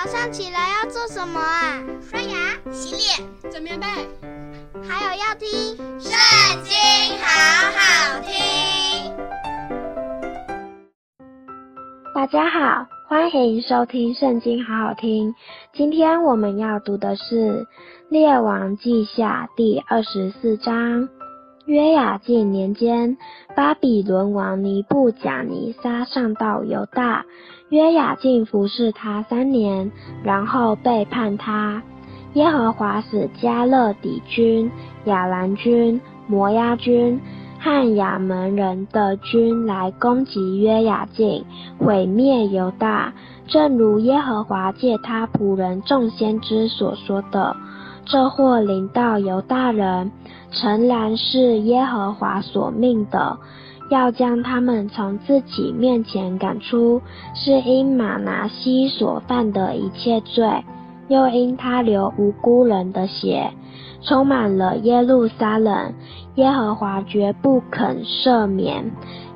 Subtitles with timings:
[0.00, 1.82] 早上起来要做什么啊？
[2.00, 3.86] 刷牙、洗脸、整棉被，
[4.88, 5.48] 还有要听
[6.00, 6.12] 《圣
[6.62, 6.72] 经》，
[7.20, 7.26] 好
[7.74, 9.12] 好听。
[12.14, 15.34] 大家好，欢迎收听《圣经》，好好听。
[15.72, 17.34] 今天我们要读的是
[18.08, 21.08] 《列王记下》第二十四章。
[21.68, 23.18] 约雅敬年间，
[23.54, 27.26] 巴比伦王尼布甲尼撒上到犹大，
[27.68, 29.92] 约雅敬服侍他三年，
[30.24, 31.82] 然后背叛他。
[32.32, 34.70] 耶和华使迦勒底军、
[35.04, 37.20] 亚兰军、摩押军
[37.60, 41.44] 和亚门人的军来攻击约雅敬，
[41.78, 43.12] 毁灭犹大，
[43.46, 47.54] 正如耶和华借他仆人众先知所说的。
[48.10, 50.10] 这祸临到犹大人，
[50.50, 53.36] 诚然是耶和华所命的，
[53.90, 57.02] 要将他们从自己面前赶出，
[57.34, 60.64] 是因玛拿西所犯的一切罪，
[61.08, 63.52] 又因他流无辜人的血，
[64.00, 65.92] 充满了耶路撒冷，
[66.36, 68.90] 耶和华绝不肯赦免。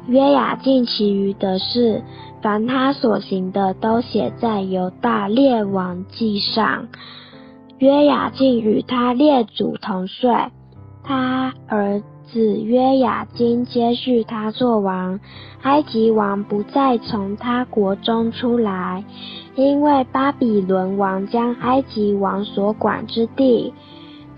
[0.06, 2.02] 约雅敬其余的事，
[2.40, 6.88] 凡他所行的，都写在犹大列王记上。
[7.82, 10.32] 约雅敬与他列祖同睡，
[11.02, 12.00] 他儿
[12.32, 15.18] 子约雅斤接续他做王。
[15.62, 19.02] 埃及王不再从他国中出来，
[19.56, 23.74] 因为巴比伦王将埃及王所管之地，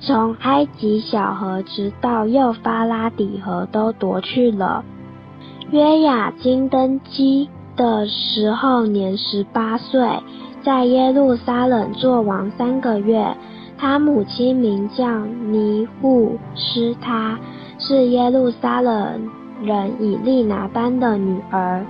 [0.00, 4.82] 从埃及小河直到幼发拉底河都夺去了。
[5.70, 10.00] 约雅斤登基的时候年十八岁。
[10.64, 13.36] 在耶路撒冷作王三个月，
[13.76, 17.38] 他母亲名叫尼户施他，
[17.78, 19.28] 是耶路撒冷
[19.62, 21.84] 人以利拿班的女儿。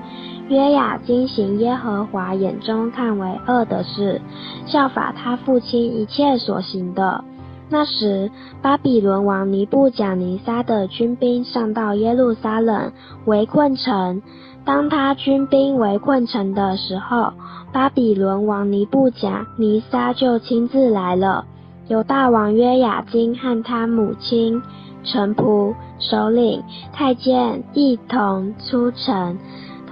[0.48, 4.20] 约雅金行耶和华眼中看为恶的事，
[4.67, 7.25] 效法他父亲一切所行的。
[7.70, 8.30] 那时，
[8.62, 12.92] 巴比伦王尼布甲尼撒的军兵上到耶路撒冷，
[13.24, 14.22] 围困城。
[14.64, 17.33] 当他军兵围困城的时候，
[17.72, 21.44] 巴比伦王尼布甲尼撒就亲自来了。
[21.89, 24.62] 犹大王约雅斤和他母亲、
[25.02, 26.62] 臣仆、首领、
[26.92, 29.36] 太监一同出城。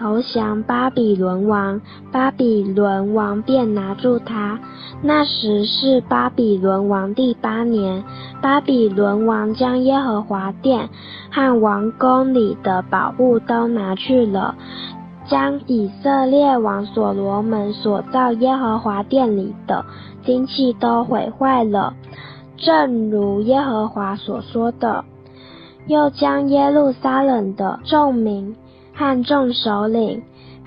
[0.02, 1.80] 投降巴比伦王，
[2.10, 4.58] 巴比伦王便拿住他。
[5.00, 8.02] 那时是巴比伦王第八年，
[8.42, 10.88] 巴比伦王将耶和华殿
[11.30, 14.56] 和王宫里的宝物都拿去了，
[15.28, 19.84] 将以色列王所罗门所造耶和华殿里的
[20.24, 21.94] 金器都毁坏了，
[22.56, 25.04] 正如耶和华所说的，
[25.86, 28.56] 又将耶路撒冷的众民。
[28.94, 30.22] 和众首领，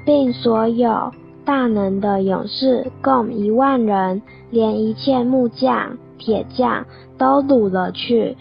[0.06, 1.12] 并所有
[1.46, 6.86] 大能的勇士，共一万人，连一切木匠、铁匠
[7.18, 8.36] 都掳了去，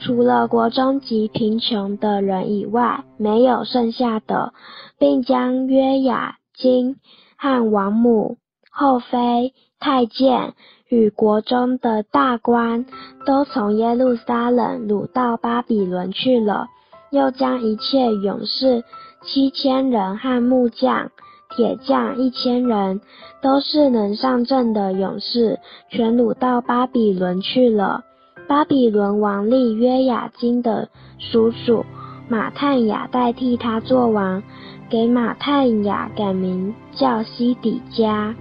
[0.00, 4.52] 除了国中极贫穷的人以外，没有剩下的，
[4.98, 6.96] 并将约雅斤
[7.36, 8.38] 和王母、
[8.70, 10.54] 后妃、太监
[10.88, 12.86] 与国中的大官，
[13.24, 16.66] 都从耶路撒冷掳到巴比伦去了，
[17.10, 18.82] 又将一切勇士。
[19.22, 21.10] 七千人和木匠、
[21.54, 23.00] 铁匠一千人，
[23.42, 25.58] 都是能上阵的勇士，
[25.90, 28.04] 全掳到巴比伦去了。
[28.46, 31.84] 巴比伦王立约雅金的叔叔
[32.28, 34.42] 马探雅代替他做王，
[34.88, 38.34] 给马探雅改名叫西底家。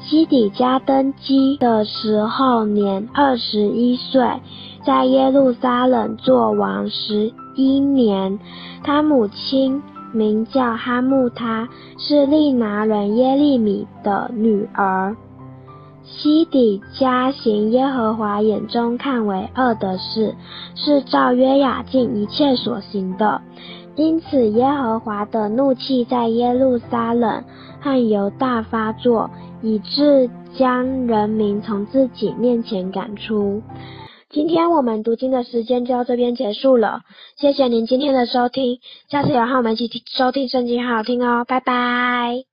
[0.00, 4.22] 西底家登基的时候年二十一岁，
[4.84, 8.38] 在耶路撒冷做王十一年，
[8.82, 9.80] 他母亲。
[10.12, 15.16] 名叫哈木他，是利拿人耶利米的女儿。
[16.04, 20.34] 西底家行耶和华眼中看为恶的事，
[20.74, 23.42] 是照约雅敬一切所行的。
[23.94, 27.44] 因此，耶和华的怒气在耶路撒冷
[27.80, 29.28] 和犹大发作，
[29.60, 33.60] 以致将人民从自己面前赶出。
[34.30, 37.00] 今天我们读经的时间就到这边结束了，
[37.36, 38.78] 谢谢您今天的收听，
[39.08, 42.48] 下次有空我们一起收听圣经，好好听哦，拜拜。